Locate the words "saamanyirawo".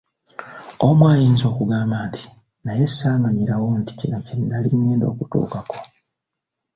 2.89-3.67